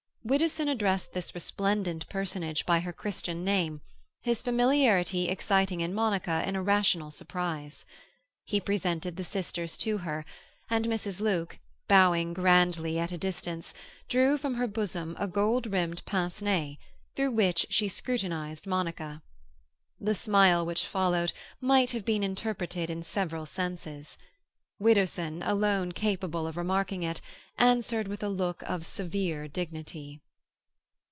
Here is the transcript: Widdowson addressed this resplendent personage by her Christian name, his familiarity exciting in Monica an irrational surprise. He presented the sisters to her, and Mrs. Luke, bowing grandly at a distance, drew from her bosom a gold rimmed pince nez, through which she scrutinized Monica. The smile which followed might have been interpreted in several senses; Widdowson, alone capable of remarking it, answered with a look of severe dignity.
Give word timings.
Widdowson 0.23 0.67
addressed 0.67 1.13
this 1.13 1.33
resplendent 1.33 2.07
personage 2.07 2.63
by 2.63 2.79
her 2.79 2.93
Christian 2.93 3.43
name, 3.43 3.81
his 4.21 4.43
familiarity 4.43 5.27
exciting 5.27 5.81
in 5.81 5.95
Monica 5.95 6.43
an 6.45 6.55
irrational 6.55 7.09
surprise. 7.09 7.85
He 8.45 8.61
presented 8.61 9.15
the 9.15 9.23
sisters 9.23 9.75
to 9.77 9.97
her, 9.97 10.23
and 10.69 10.85
Mrs. 10.85 11.21
Luke, 11.21 11.57
bowing 11.87 12.35
grandly 12.35 12.99
at 12.99 13.11
a 13.11 13.17
distance, 13.17 13.73
drew 14.07 14.37
from 14.37 14.53
her 14.53 14.67
bosom 14.67 15.15
a 15.19 15.27
gold 15.27 15.65
rimmed 15.65 16.05
pince 16.05 16.39
nez, 16.39 16.75
through 17.15 17.31
which 17.31 17.65
she 17.71 17.87
scrutinized 17.87 18.67
Monica. 18.67 19.23
The 19.99 20.13
smile 20.13 20.63
which 20.63 20.85
followed 20.85 21.33
might 21.59 21.91
have 21.91 22.05
been 22.05 22.21
interpreted 22.21 22.91
in 22.91 23.01
several 23.01 23.47
senses; 23.47 24.19
Widdowson, 24.79 25.43
alone 25.43 25.91
capable 25.91 26.47
of 26.47 26.57
remarking 26.57 27.03
it, 27.03 27.21
answered 27.59 28.07
with 28.07 28.23
a 28.23 28.27
look 28.29 28.63
of 28.63 28.83
severe 28.83 29.47
dignity. 29.47 30.19